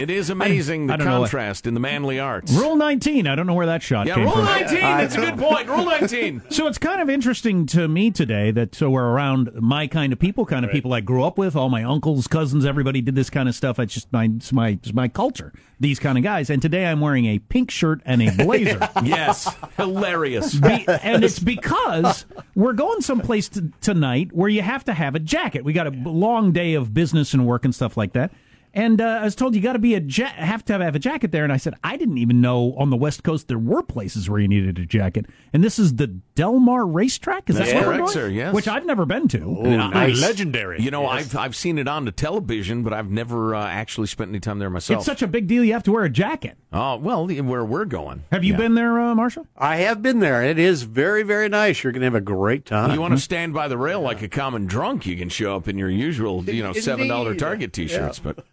[0.00, 2.52] it is amazing I the don't what- contrast in the manly arts.
[2.52, 3.26] Rule 19.
[3.26, 4.44] I don't know where that shot Yeah, came Rule from.
[4.44, 4.80] 19.
[4.80, 5.68] That's a good point.
[5.68, 6.42] Rule 19.
[6.50, 10.18] So it's kind of interesting to me today that so we're around my kind of
[10.18, 11.54] people, kind of people I grew up with.
[11.56, 13.78] All my uncles, cousins, everybody did this kind of stuff.
[13.78, 15.52] It's just my it's my it's my culture.
[15.78, 16.48] These kind of guys.
[16.48, 18.78] And today I'm wearing a pink shirt and a blazer.
[19.04, 20.54] yes, hilarious.
[20.54, 25.18] Be- and it's because we're going someplace t- tonight where you have to have a
[25.18, 25.64] jacket.
[25.64, 28.32] We got a b- long day of business and work and stuff like that.
[28.74, 30.98] And uh, I was told you got to be a ja- have to have a
[30.98, 31.44] jacket there.
[31.44, 34.38] And I said I didn't even know on the West Coast there were places where
[34.38, 35.26] you needed a jacket.
[35.52, 37.48] And this is the Del Mar Racetrack.
[37.48, 38.12] Is that where correct, we're going?
[38.12, 38.54] sir, yes.
[38.54, 39.38] Which I've never been to.
[39.38, 40.80] Now, I- legendary.
[40.82, 44.30] You know, I've I've seen it on the television, but I've never uh, actually spent
[44.30, 44.98] any time there myself.
[44.98, 45.64] It's such a big deal.
[45.64, 46.56] You have to wear a jacket.
[46.72, 48.24] oh well, where we're going.
[48.30, 49.46] Have you been there, uh, Marshall?
[49.56, 50.42] I have been there.
[50.42, 51.82] It is very, very nice.
[51.82, 52.92] You're going to have a great time.
[52.92, 55.06] You want to stand by the rail like a common drunk?
[55.06, 58.44] You can show up in your usual, you know, seven dollar Target T-shirts, but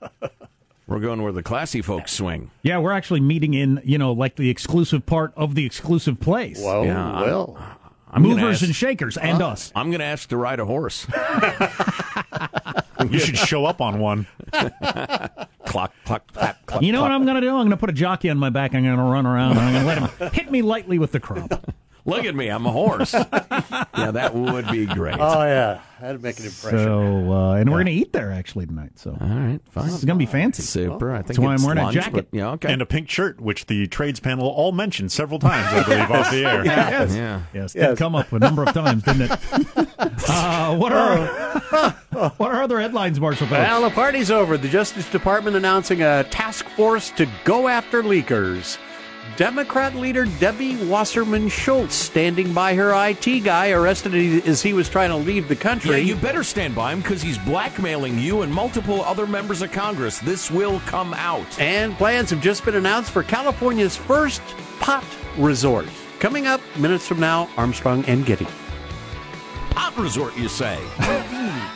[0.93, 2.51] we're going where the classy folks swing.
[2.61, 6.61] Yeah, we're actually meeting in you know like the exclusive part of the exclusive place.
[6.63, 7.57] Well, Yeah, I'm-
[8.15, 9.71] I'm Movers ask- and shakers and us.
[9.75, 11.07] I'm going to ask to ride a horse.
[13.09, 14.27] You should show up on one.
[15.65, 16.81] clock, clock, clap, clock.
[16.81, 17.11] You know what.
[17.11, 17.49] I'm going to do?
[17.49, 18.73] I'm going to put a jockey on my back.
[18.73, 19.57] I'm going to run around.
[19.57, 21.69] and I'm going to let him hit me lightly with the crop.
[22.05, 23.13] Look at me, I'm a horse.
[23.13, 25.15] yeah, that would be great.
[25.19, 25.79] Oh, yeah.
[26.01, 26.79] That'd make an impression.
[26.79, 28.99] So, uh, and we're going to eat there actually tonight.
[28.99, 29.85] So, All right, fine.
[29.85, 30.63] this is going to be fancy.
[30.63, 31.13] Super.
[31.13, 32.11] I think That's why I'm it's wearing a jacket.
[32.29, 32.73] but- yeah, okay.
[32.73, 36.29] And a pink shirt, which the trades panel all mentioned several times, I believe, off
[36.31, 36.65] the air.
[36.73, 37.15] Yes.
[37.15, 37.41] yeah.
[37.53, 39.39] Yes, did come up a number of times, didn't it?
[40.27, 41.91] Uh, what are
[42.37, 43.47] what are other headlines, Marshall?
[43.47, 43.67] Phillips?
[43.67, 44.57] Well, the party's over.
[44.57, 48.77] The Justice Department announcing a task force to go after leakers.
[49.37, 54.13] Democrat leader Debbie Wasserman Schultz standing by her IT guy, arrested
[54.47, 55.91] as he was trying to leave the country.
[55.91, 59.71] Yeah, you better stand by him because he's blackmailing you and multiple other members of
[59.71, 60.19] Congress.
[60.19, 61.59] This will come out.
[61.59, 64.41] And plans have just been announced for California's first
[64.79, 65.03] pot
[65.37, 65.87] resort.
[66.19, 68.47] Coming up minutes from now, Armstrong and Getty.
[69.71, 70.79] Pot resort, you say?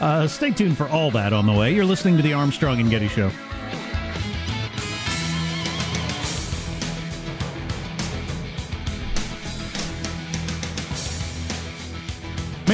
[0.00, 1.74] Uh, stay tuned for all that on the way.
[1.74, 3.30] You're listening to the Armstrong and Getty Show.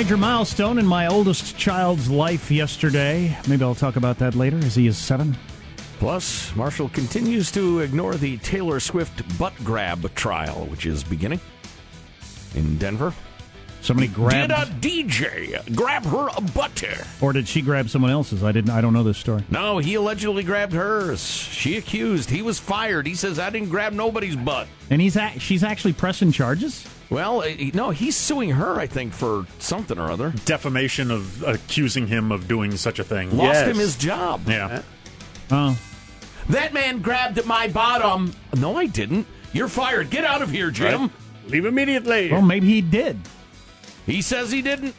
[0.06, 3.36] Major milestone in my oldest child's life yesterday.
[3.48, 5.36] Maybe I'll talk about that later as he is seven.
[5.98, 11.40] Plus, Marshall continues to ignore the Taylor Swift butt grab trial, which is beginning
[12.54, 13.12] in Denver.
[13.80, 16.84] Somebody grabbed, Did a DJ grab her a butt?
[17.20, 18.44] or did she grab someone else's?
[18.44, 18.70] I didn't.
[18.70, 19.42] I don't know this story.
[19.50, 21.18] No, he allegedly grabbed hers.
[21.20, 22.30] She accused.
[22.30, 23.08] He was fired.
[23.08, 24.68] He says, I didn't grab nobody's butt.
[24.88, 26.86] And he's a- she's actually pressing charges.
[27.08, 30.30] Well, uh, no, he's suing her, I think, for something or other.
[30.44, 33.36] Defamation of accusing him of doing such a thing.
[33.36, 33.68] Lost Yes.
[33.68, 34.42] him his job.
[34.48, 34.82] Yeah.
[35.50, 35.78] Oh,
[36.48, 38.34] That man grabbed at my bottom.
[38.56, 39.26] No, I didn't.
[39.52, 40.10] You're fired.
[40.10, 41.10] Get out of here, Jim.
[41.46, 42.30] Leave immediately.
[42.32, 43.18] well, maybe he did.
[44.04, 44.94] He says he didn't.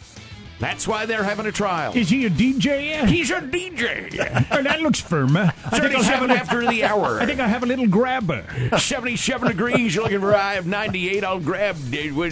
[0.60, 1.93] That's why they're having a trial.
[1.96, 3.06] Is he a DJ?
[3.08, 4.48] He's a DJ.
[4.52, 5.38] Oh, that looks firm.
[5.38, 7.20] I think I'll have a little- after the hour.
[7.20, 8.43] I think I have a little grabber.
[8.78, 9.93] 77 degrees.
[9.93, 11.24] You're looking for I have 98.
[11.24, 11.76] I'll grab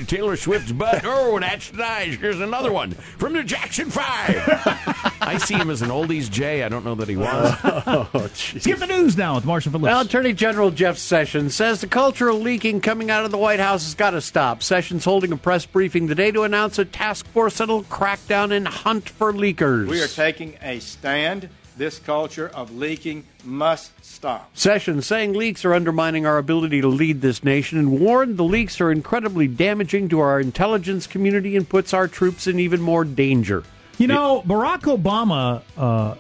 [0.08, 1.04] Taylor Swift's butt.
[1.18, 2.16] Oh, that's nice.
[2.16, 5.15] Here's another one from the Jackson 5.
[5.22, 6.64] I see him as an oldies J.
[6.64, 7.56] I don't know that he was.
[7.64, 9.84] oh, Skip the news now with Marshall Phillips.
[9.84, 13.60] Well, Attorney General Jeff Sessions says the culture of leaking coming out of the White
[13.60, 14.64] House has got to stop.
[14.64, 18.68] Sessions holding a press briefing today to announce a task force that'll crack down and
[18.68, 19.88] hunt for leakers.
[19.88, 21.50] We are taking a stand.
[21.78, 24.50] This culture of leaking must stop.
[24.56, 28.80] Sessions saying leaks are undermining our ability to lead this nation and warned the leaks
[28.80, 33.64] are incredibly damaging to our intelligence community and puts our troops in even more danger.
[33.98, 36.16] You know, Barack Obama, uh,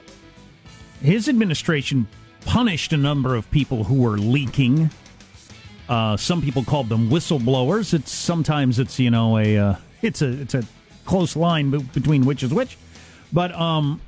[1.01, 2.07] his administration
[2.45, 4.89] punished a number of people who were leaking.
[5.89, 7.93] Uh, some people called them whistleblowers.
[7.93, 10.63] It's sometimes it's you know a uh, it's a it's a
[11.05, 12.77] close line between which is which,
[13.33, 14.01] but um,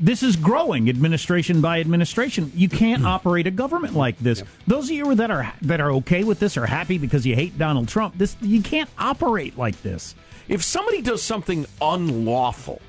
[0.00, 2.50] this is growing administration by administration.
[2.54, 4.42] You can't operate a government like this.
[4.66, 7.56] Those of you that are that are okay with this are happy because you hate
[7.56, 8.18] Donald Trump.
[8.18, 10.16] This you can't operate like this.
[10.52, 12.82] If somebody does something unlawful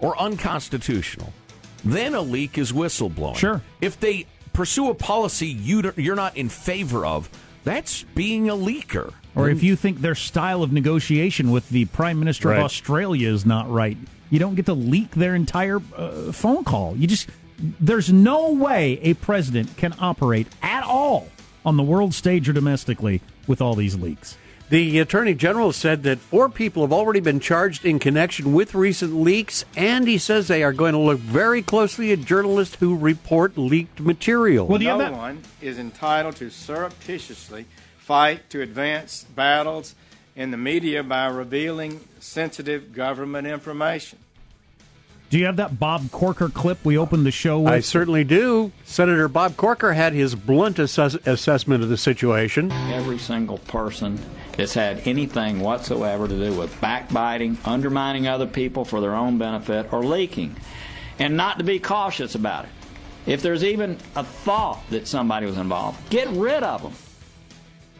[0.00, 1.32] or unconstitutional,
[1.84, 3.36] then a leak is whistleblowing.
[3.36, 3.62] Sure.
[3.80, 7.30] If they pursue a policy you you're not in favor of,
[7.62, 9.12] that's being a leaker.
[9.36, 12.58] Or if you think their style of negotiation with the Prime Minister Right.
[12.58, 13.96] of Australia is not right,
[14.28, 16.96] you don't get to leak their entire uh, phone call.
[16.96, 17.28] You just
[17.78, 21.28] there's no way a president can operate at all
[21.64, 24.36] on the world stage or domestically with all these leaks.
[24.72, 29.14] The Attorney General said that four people have already been charged in connection with recent
[29.14, 33.58] leaks, and he says they are going to look very closely at journalists who report
[33.58, 34.66] leaked material.
[34.66, 37.66] Well, no one is entitled to surreptitiously
[37.98, 39.94] fight to advance battles
[40.36, 44.20] in the media by revealing sensitive government information.
[45.32, 47.72] Do you have that Bob Corker clip we opened the show with?
[47.72, 48.70] I certainly do.
[48.84, 52.70] Senator Bob Corker had his blunt assess- assessment of the situation.
[52.70, 54.20] Every single person
[54.58, 59.90] that's had anything whatsoever to do with backbiting, undermining other people for their own benefit,
[59.90, 60.54] or leaking,
[61.18, 62.70] and not to be cautious about it.
[63.24, 66.92] If there's even a thought that somebody was involved, get rid of them.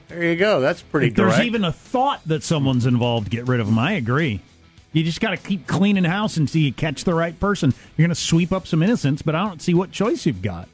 [0.09, 0.61] There you go.
[0.61, 3.79] That's pretty if there's even a thought that someone's involved, get rid of them.
[3.79, 4.43] I agree.
[4.93, 7.73] You just got to keep cleaning house until you catch the right person.
[7.97, 10.69] You're going to sweep up some innocents, but I don't see what choice you've got.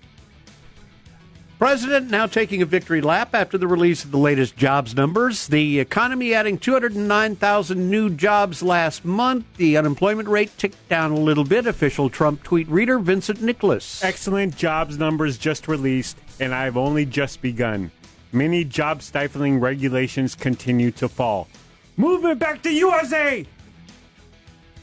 [1.59, 5.49] President now taking a victory lap after the release of the latest jobs numbers.
[5.49, 9.45] The economy adding 209,000 new jobs last month.
[9.57, 11.67] The unemployment rate ticked down a little bit.
[11.67, 14.05] Official Trump tweet reader Vincent Nicholas.
[14.05, 17.91] Excellent jobs numbers just released, and I've only just begun.
[18.31, 21.49] Many job stifling regulations continue to fall.
[21.97, 23.45] Movement back to USA!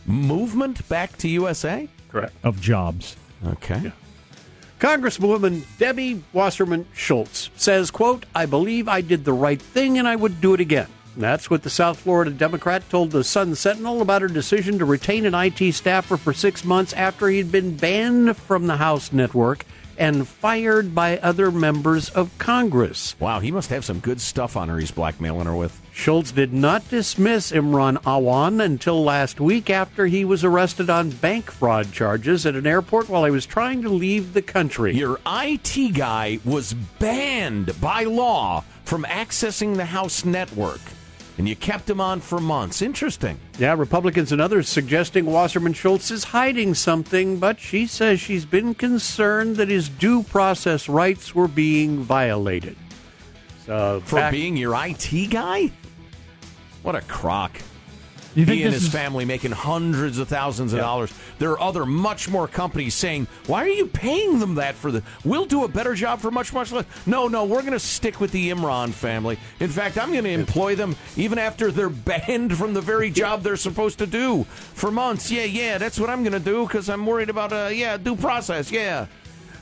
[0.05, 1.87] Movement back to USA?
[2.09, 2.33] Correct.
[2.43, 3.15] Of jobs.
[3.45, 3.91] Okay.
[4.79, 10.15] Congresswoman Debbie Wasserman Schultz says, quote, I believe I did the right thing and I
[10.15, 10.87] would do it again.
[11.17, 15.25] That's what the South Florida Democrat told the Sun Sentinel about her decision to retain
[15.25, 19.65] an IT staffer for six months after he'd been banned from the House network
[19.97, 23.15] and fired by other members of Congress.
[23.17, 25.81] Wow, he must have some good stuff on her he's blackmailing her with.
[25.97, 31.49] Schultz did not dismiss Imran Awan until last week after he was arrested on bank
[31.49, 34.93] fraud charges at an airport while he was trying to leave the country.
[34.93, 40.81] Your IT guy was banned by law from accessing the House network,
[41.37, 42.81] and you kept him on for months.
[42.81, 43.39] Interesting.
[43.57, 48.75] Yeah, Republicans and others suggesting Wasserman Schultz is hiding something, but she says she's been
[48.75, 52.75] concerned that his due process rights were being violated.
[53.65, 55.71] So For back- being your IT guy?
[56.85, 57.59] What a crock.
[58.35, 61.11] You think he and his is- family making hundreds of thousands of dollars.
[61.39, 65.01] There are other, much more companies saying, "Why are you paying them that for the?
[65.23, 68.19] We'll do a better job for much, much less." No, no, we're going to stick
[68.19, 69.39] with the Imran family.
[69.59, 73.41] In fact, I'm going to employ them even after they're banned from the very job
[73.41, 75.31] they're supposed to do for months.
[75.31, 78.15] Yeah, yeah, that's what I'm going to do because I'm worried about, uh, yeah, due
[78.15, 78.69] process.
[78.69, 79.07] Yeah.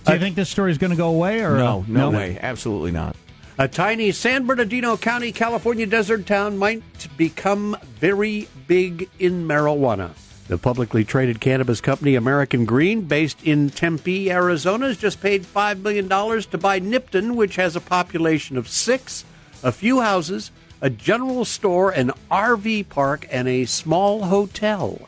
[0.05, 2.37] Do you think this story is going to go away, or No, uh, no way,
[2.41, 3.15] absolutely not.
[3.59, 6.81] A tiny San Bernardino County, California desert town might
[7.17, 10.09] become very big in marijuana.
[10.47, 15.81] The publicly traded cannabis company American Green, based in Tempe, Arizona, has just paid $5
[15.83, 19.23] million to buy Nipton, which has a population of six,
[19.61, 20.49] a few houses,
[20.81, 25.07] a general store, an RV park, and a small hotel.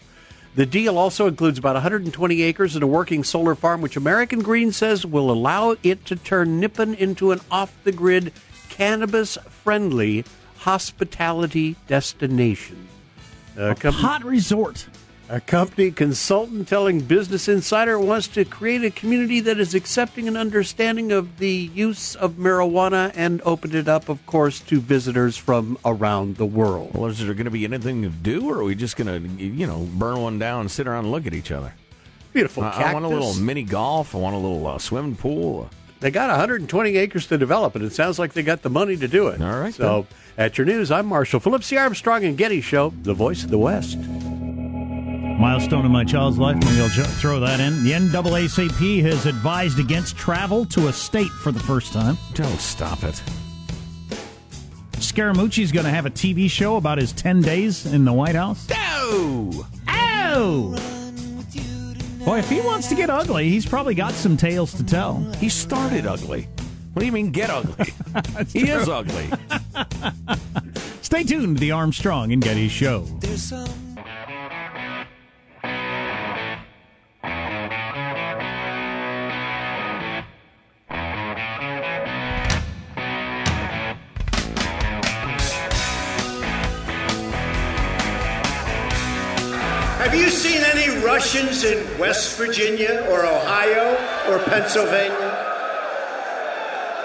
[0.55, 4.71] The deal also includes about 120 acres and a working solar farm, which American Green
[4.71, 8.31] says will allow it to turn Nipton into an off the grid,
[8.69, 10.23] cannabis friendly
[10.59, 12.87] hospitality destination.
[13.57, 14.87] Uh, a, a hot resort.
[15.27, 20.37] A company consultant telling Business Insider wants to create a community that is accepting and
[20.37, 25.79] understanding of the use of marijuana and open it up, of course, to visitors from
[25.83, 26.91] around the world.
[26.93, 29.43] Well, is there going to be anything to do, or are we just going to,
[29.43, 31.73] you know, burn one down and sit around and look at each other?
[32.31, 34.13] Beautiful I, I want a little mini golf.
[34.13, 35.71] I want a little uh, swimming pool.
[36.01, 39.07] They got 120 acres to develop, and it sounds like they got the money to
[39.07, 39.41] do it.
[39.41, 39.73] All right.
[39.73, 40.05] So,
[40.37, 40.45] then.
[40.45, 43.57] at your news, I'm Marshall Phillips, the Armstrong and Getty Show, the voice of the
[43.57, 43.97] West.
[45.39, 46.55] Milestone in my child's life.
[46.55, 47.83] Maybe I'll throw that in.
[47.83, 52.17] The NAACP has advised against travel to a state for the first time.
[52.33, 53.21] Don't stop it.
[54.93, 58.67] Scaramucci's going to have a TV show about his 10 days in the White House.
[58.69, 59.65] No!
[59.89, 60.95] Oh!
[62.25, 65.19] Boy, if he wants to get ugly, he's probably got some tales to tell.
[65.39, 66.47] He started ugly.
[66.93, 67.93] What do you mean get ugly?
[68.53, 68.75] he true.
[68.75, 69.29] is ugly.
[71.01, 73.05] Stay tuned to the Armstrong and Getty Show.
[91.15, 93.93] Russians in West Virginia or Ohio
[94.29, 95.31] or Pennsylvania?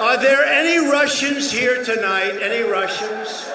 [0.00, 2.42] Are there any Russians here tonight?
[2.42, 3.48] Any Russians?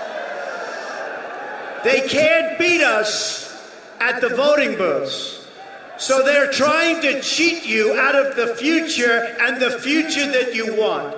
[1.83, 5.45] They can't beat us at the voting booths.
[5.97, 10.73] So they're trying to cheat you out of the future and the future that you
[10.73, 11.17] want.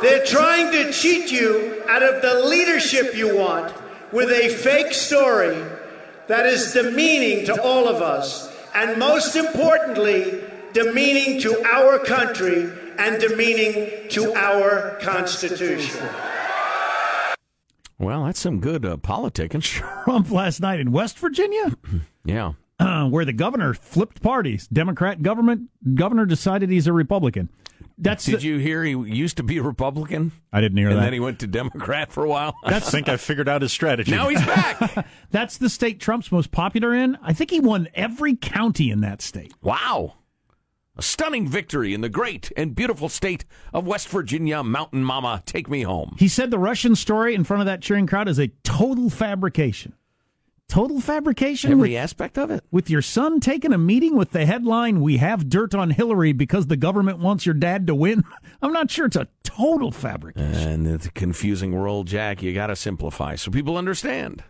[0.00, 3.74] They're trying to cheat you out of the leadership you want
[4.12, 5.60] with a fake story
[6.28, 13.20] that is demeaning to all of us, and most importantly, demeaning to our country and
[13.20, 16.06] demeaning to our Constitution.
[17.98, 19.62] Well, that's some good uh, politicking.
[20.04, 21.76] Trump last night in West Virginia,
[22.24, 22.52] yeah.
[22.78, 24.68] uh, where the governor flipped parties.
[24.68, 27.48] Democrat government governor decided he's a Republican.
[28.00, 30.32] That's Did the- you hear he used to be a Republican?
[30.52, 31.00] I didn't hear and that.
[31.00, 32.54] And then he went to Democrat for a while.
[32.64, 34.10] I think I figured out his strategy.
[34.12, 35.06] now he's back.
[35.30, 37.18] That's the state Trump's most popular in.
[37.22, 39.52] I think he won every county in that state.
[39.60, 40.14] wow.
[40.96, 44.64] A stunning victory in the great and beautiful state of West Virginia.
[44.64, 46.16] Mountain Mama, take me home.
[46.18, 49.92] He said the Russian story in front of that cheering crowd is a total fabrication.
[50.68, 52.62] Total fabrication Every with, aspect of it.
[52.70, 56.66] with your son taking a meeting with the headline, We have dirt on Hillary because
[56.66, 58.22] the government wants your dad to win.
[58.62, 60.52] I'm not sure it's a total fabrication.
[60.68, 62.42] And it's a confusing world, Jack.
[62.42, 64.44] You got to simplify so people understand.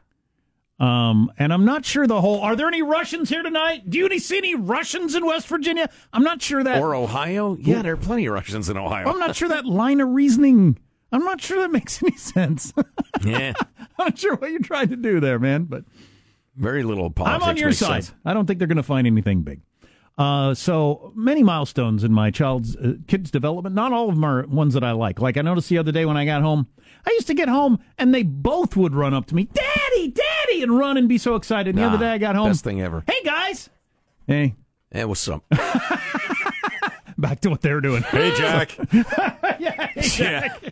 [0.80, 2.40] Um, and I'm not sure the whole.
[2.40, 3.88] Are there any Russians here tonight?
[3.88, 5.88] Do you see any Russians in West Virginia?
[6.12, 6.80] I'm not sure that.
[6.82, 7.56] Or Ohio?
[7.60, 9.08] Yeah, there are plenty of Russians in Ohio.
[9.08, 10.78] I'm not sure that line of reasoning.
[11.10, 12.72] I'm not sure that makes any sense.
[13.24, 13.54] yeah,
[14.06, 15.64] not sure what you're trying to do there, man.
[15.64, 15.84] But
[16.56, 17.42] very little politics.
[17.44, 18.04] I'm on your side.
[18.04, 18.16] sense.
[18.24, 19.60] I don't think they're going to find anything big.
[20.16, 23.74] Uh, so many milestones in my child's uh, kid's development.
[23.76, 25.20] Not all of them are ones that I like.
[25.20, 26.66] Like I noticed the other day when I got home,
[27.06, 30.62] I used to get home and they both would run up to me, "Daddy, Daddy,"
[30.64, 31.76] and run and be so excited.
[31.76, 33.04] And the other day I got home, Best thing ever.
[33.06, 33.70] "Hey guys,"
[34.26, 34.56] hey,
[34.90, 35.44] Hey, what's up?
[37.18, 38.02] back to what they were doing.
[38.02, 38.76] Hey, Jack.
[39.60, 40.62] yeah, hey, Jack.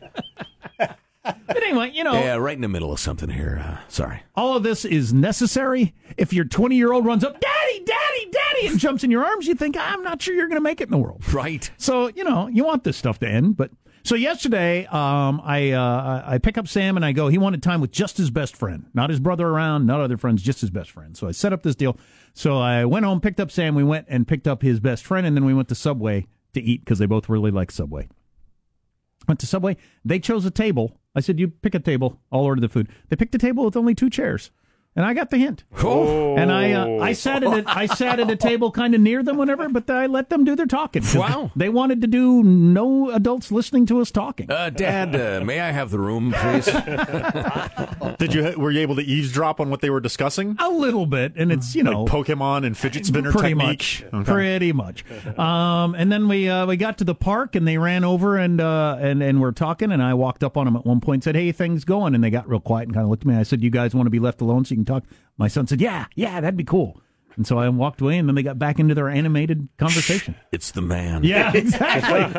[1.46, 3.62] But anyway, you know, Yeah, right in the middle of something here.
[3.64, 4.22] Uh, sorry.
[4.34, 5.94] all of this is necessary.
[6.16, 9.46] If your 20 year old runs up, Daddy, Daddy, Daddy, and jumps in your arms,
[9.46, 11.22] you think, I'm not sure you're going to make it in the world.
[11.32, 11.70] Right.
[11.76, 13.56] So, you know, you want this stuff to end.
[13.56, 13.70] But
[14.02, 17.80] so yesterday, um, I, uh, I pick up Sam and I go, he wanted time
[17.80, 20.90] with just his best friend, not his brother around, not other friends, just his best
[20.90, 21.16] friend.
[21.16, 21.98] So I set up this deal.
[22.32, 23.74] So I went home, picked up Sam.
[23.74, 26.62] We went and picked up his best friend, and then we went to Subway to
[26.62, 28.08] eat because they both really like Subway.
[29.26, 29.76] Went to Subway.
[30.04, 31.00] They chose a table.
[31.16, 32.20] I said, "You pick a table.
[32.30, 34.50] I'll order the food." They picked a table with only two chairs,
[34.96, 35.64] and I got the hint.
[35.82, 36.34] Oh.
[36.36, 39.22] And I uh, I sat at a, I sat at a table kind of near
[39.22, 41.02] them, whenever, but I let them do their talking.
[41.16, 41.50] Wow.
[41.56, 44.50] They wanted to do no adults listening to us talking.
[44.50, 46.66] Uh, Dad, uh, may I have the room, please?
[48.18, 50.56] Did you were you able to eavesdrop on what they were discussing?
[50.58, 54.04] A little bit, and it's you know like Pokemon and fidget spinner pretty technique.
[54.12, 55.04] much, pretty much.
[55.38, 58.60] Um, and then we uh, we got to the park, and they ran over and
[58.60, 61.24] uh, and and we're talking, and I walked up on them at one point, and
[61.24, 63.36] said, "Hey, things going?" And they got real quiet and kind of looked at me.
[63.36, 65.04] I said, "You guys want to be left alone so you can talk?"
[65.36, 67.00] My son said, "Yeah, yeah, that'd be cool."
[67.36, 70.34] And so I walked away, and then they got back into their animated conversation.
[70.52, 71.22] it's the man.
[71.22, 72.32] Yeah, exactly.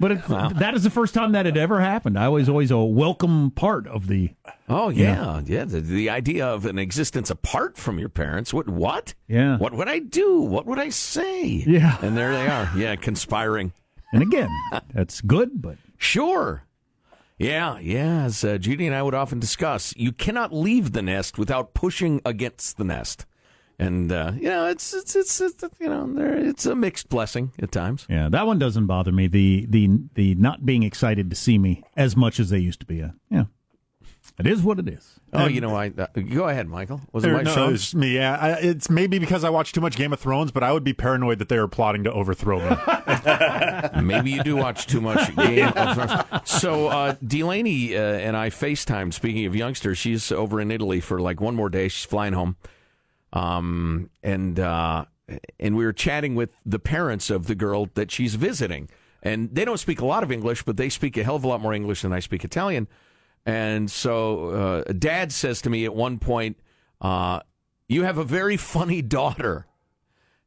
[0.00, 0.26] But it,
[0.58, 2.18] that is the first time that had ever happened.
[2.18, 4.30] I was always a welcome part of the.
[4.70, 5.64] Oh you yeah, yeah.
[5.66, 8.54] The, the idea of an existence apart from your parents.
[8.54, 8.68] What?
[8.68, 9.12] What?
[9.28, 9.58] Yeah.
[9.58, 10.40] What would I do?
[10.40, 11.44] What would I say?
[11.66, 11.98] Yeah.
[12.00, 12.70] And there they are.
[12.74, 13.72] Yeah, conspiring.
[14.12, 14.48] And again,
[14.94, 16.64] that's good, but Sure.
[17.38, 18.24] Yeah, yeah.
[18.24, 22.20] As uh, Judy and I would often discuss, you cannot leave the nest without pushing
[22.24, 23.26] against the nest,
[23.78, 27.52] and uh, you know it's it's it's, it's you know there, it's a mixed blessing
[27.60, 28.06] at times.
[28.08, 29.26] Yeah, that one doesn't bother me.
[29.26, 32.86] The the the not being excited to see me as much as they used to
[32.86, 33.02] be.
[33.02, 33.44] Uh, yeah,
[34.38, 35.18] it is what it is.
[35.32, 37.00] Oh, And- you know, I uh, go ahead, Michael.
[37.12, 37.68] Was it my no, show?
[37.70, 38.14] it's me.
[38.14, 40.84] Yeah, I, it's maybe because I watch too much Game of Thrones, but I would
[40.84, 42.76] be paranoid that they are plotting to overthrow me.
[44.02, 46.50] Maybe you do watch too much Game of Thrones.
[46.50, 49.12] So uh, Delaney uh, and I FaceTime.
[49.12, 51.88] Speaking of youngsters, she's over in Italy for like one more day.
[51.88, 52.56] She's flying home,
[53.32, 55.04] um, and uh,
[55.58, 58.88] and we were chatting with the parents of the girl that she's visiting,
[59.22, 61.48] and they don't speak a lot of English, but they speak a hell of a
[61.48, 62.86] lot more English than I speak Italian.
[63.46, 64.48] And so,
[64.88, 66.58] uh, Dad says to me at one point,
[67.00, 67.40] uh,
[67.88, 69.66] "You have a very funny daughter."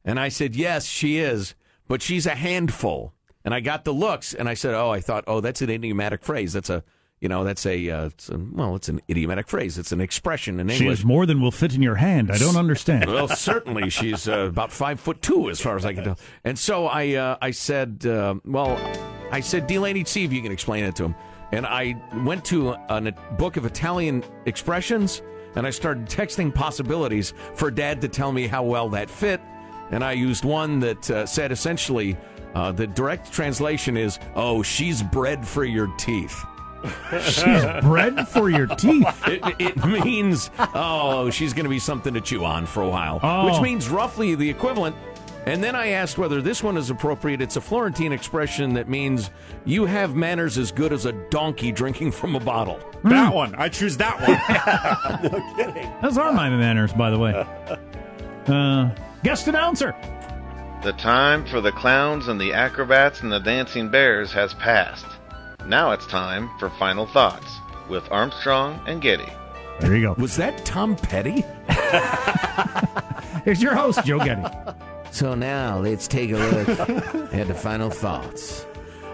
[0.04, 1.54] And I said, Yes, she is,
[1.88, 3.14] but she's a handful.
[3.44, 6.22] And I got the looks, and I said, Oh, I thought, oh, that's an idiomatic
[6.22, 6.52] phrase.
[6.52, 6.84] That's a,
[7.20, 9.78] you know, that's a, uh, it's a well, it's an idiomatic phrase.
[9.78, 10.78] It's an expression in English.
[10.78, 12.30] She is more than will fit in your hand.
[12.30, 13.06] I don't understand.
[13.10, 16.18] Well, certainly she's uh, about five foot two, as far as I can tell.
[16.44, 18.78] And so I, uh, I said, uh, well,
[19.30, 21.14] I said, Delaney, see if you can explain it to him.
[21.52, 25.22] And I went to a, book of Italian expressions,
[25.56, 29.40] and I started texting possibilities for Dad to tell me how well that fit.
[29.90, 32.16] And I used one that uh, said essentially,
[32.54, 36.36] uh, the direct translation is, "Oh, she's bread for your teeth."
[37.24, 39.06] She's bread for your teeth.
[39.26, 43.20] It, it means, oh, she's going to be something to chew on for a while,
[43.22, 43.44] Oh.
[43.50, 44.96] which means roughly the equivalent.
[45.46, 47.40] And then I asked whether this one is appropriate.
[47.40, 49.30] It's a Florentine expression that means
[49.64, 52.78] you have manners as good as a donkey drinking from a bottle.
[53.04, 53.54] That one.
[53.54, 55.32] I choose that one.
[55.32, 55.90] no kidding.
[56.02, 57.46] Those are my manners, by the way.
[58.46, 58.90] Uh,
[59.22, 59.94] guest announcer.
[60.82, 65.06] The time for the clowns and the acrobats and the dancing bears has passed.
[65.66, 69.30] Now it's time for final thoughts with Armstrong and Getty.
[69.78, 70.14] There you go.
[70.20, 71.44] Was that Tom Petty?
[73.44, 74.42] Here's your host, Joe Getty.
[75.10, 76.68] So now let's take a look
[77.34, 78.66] at the final thoughts.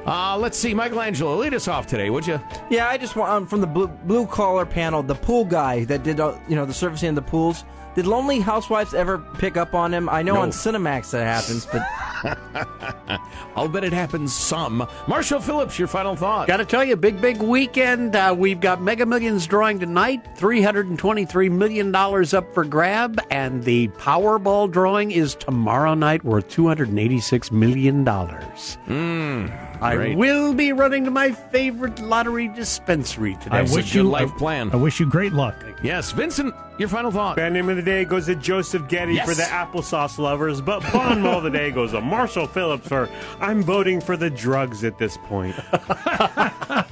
[0.06, 2.40] Uh, let's see, Michelangelo, lead us off today, would you?
[2.70, 6.04] Yeah, I just want um, from the blue, blue collar panel, the pool guy that
[6.04, 7.64] did uh, you know the servicing of the pools.
[7.96, 10.08] Did Lonely Housewives ever pick up on him?
[10.08, 10.42] I know No.
[10.42, 11.82] on Cinemax that happens, but
[13.56, 14.86] I'll bet it happens some.
[15.08, 16.46] Marshall Phillips, your final thought.
[16.46, 18.14] Got to tell you, big, big weekend.
[18.14, 24.70] Uh, we've got Mega Millions drawing tonight, $323 million up for grab, and the Powerball
[24.70, 28.04] drawing is tomorrow night worth $286 million.
[28.04, 33.56] Mm, I will be running to my favorite lottery dispensary today.
[33.56, 34.70] I That's a wish good you life plan.
[34.72, 35.54] I wish you great luck.
[35.82, 37.36] Yes, Vincent, your final thought.
[37.36, 39.28] Band name of the day goes to Joseph Getty Yes.
[39.28, 43.08] for the applesauce lovers, but Bon Mot of the day goes to Marshall Phillips for
[43.40, 45.54] I'm voting for the drugs at this point.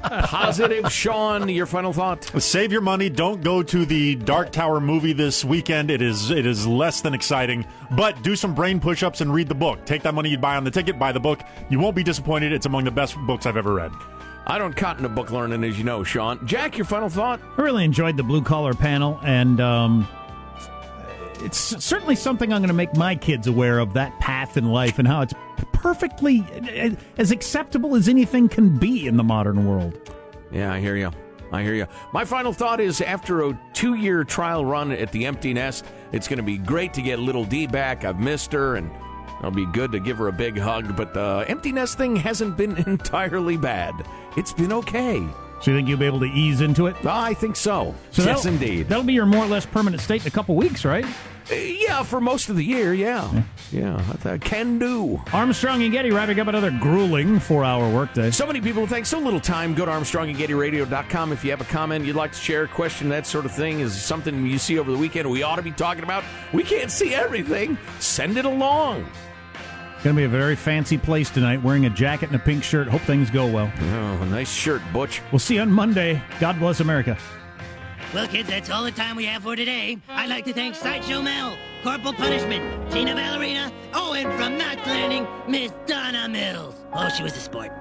[0.45, 2.25] Positive Sean, your final thought.
[2.43, 3.09] Save your money.
[3.09, 5.91] Don't go to the Dark Tower movie this weekend.
[5.91, 7.65] It is it is less than exciting.
[7.93, 9.87] But do some brain push-ups and read the book.
[9.87, 11.41] Take that money you'd buy on the ticket, buy the book.
[11.71, 12.53] You won't be disappointed.
[12.53, 13.91] It's among the best books I've ever read.
[14.47, 16.47] I don't cotton to book learning, as you know, Sean.
[16.47, 17.41] Jack, your final thought.
[17.57, 20.07] I really enjoyed the blue collar panel, and um,
[21.41, 24.99] it's certainly something I'm going to make my kids aware of that path in life
[24.99, 25.33] and how it's
[25.73, 26.45] perfectly
[27.17, 29.99] as acceptable as anything can be in the modern world.
[30.55, 31.11] Yeah, I hear you.
[31.53, 31.87] I hear you.
[32.13, 36.27] My final thought is after a two year trial run at the Empty Nest, it's
[36.29, 38.05] going to be great to get little D back.
[38.05, 38.91] I've missed her, and
[39.39, 40.97] it'll be good to give her a big hug.
[40.97, 43.95] But the Empty Nest thing hasn't been entirely bad.
[44.37, 45.25] It's been okay.
[45.61, 46.97] So you think you'll be able to ease into it?
[47.07, 47.95] I think so.
[48.11, 48.89] So yes, that'll- indeed.
[48.89, 51.07] That'll be your more or less permanent state in a couple weeks, right?
[51.51, 53.43] Yeah, for most of the year, yeah.
[53.71, 55.21] Yeah, that can do.
[55.33, 58.31] Armstrong and Getty wrapping up another grueling four-hour workday.
[58.31, 59.75] So many people think so little time.
[59.75, 63.45] Go to ArmstrongandGettyRadio.com if you have a comment you'd like to share, question, that sort
[63.45, 66.25] of thing is something you see over the weekend we ought to be talking about.
[66.53, 67.77] We can't see everything.
[67.99, 69.07] Send it along.
[70.03, 72.89] Going to be a very fancy place tonight, wearing a jacket and a pink shirt.
[72.89, 73.73] Hope things go well.
[73.81, 75.23] Oh, nice shirt, Butch.
[75.33, 76.23] We'll see you on Monday.
[76.41, 77.17] God bless America.
[78.13, 79.99] Well, kids, that's all the time we have for today.
[80.09, 85.27] I'd like to thank Sideshow Mel, Corporal Punishment, Tina Ballerina, oh, and from Knots Landing,
[85.49, 86.75] Miss Donna Mills.
[86.93, 87.73] Oh, she was a sport.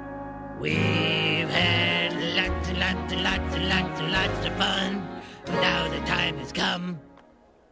[0.59, 5.21] We've had lots and lots and lots and lots and lots of fun.
[5.61, 6.99] Now the time has come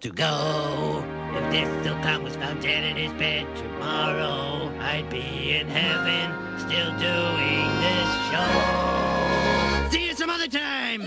[0.01, 1.03] to go.
[1.33, 6.59] If this still come was found dead in his bed tomorrow, I'd be in heaven
[6.59, 9.89] still doing this show.
[9.89, 11.03] See you some other time.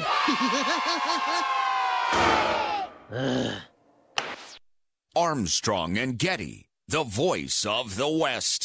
[5.16, 8.62] Armstrong and Getty, the voice of the West.